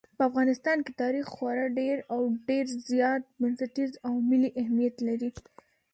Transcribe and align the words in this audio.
په 0.17 0.23
افغانستان 0.29 0.77
کې 0.85 0.91
تاریخ 1.03 1.25
خورا 1.35 1.65
ډېر 1.79 1.97
او 2.13 2.21
ډېر 2.49 2.65
زیات 2.89 3.21
بنسټیز 3.41 3.91
او 4.07 4.13
ملي 4.29 4.49
اهمیت 4.61 4.95
لري. 5.07 5.29